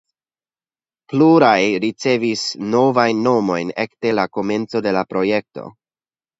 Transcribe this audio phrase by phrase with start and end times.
[1.13, 5.71] Pluraj ricevis novajn nomojn ekde la komenco de la projekto.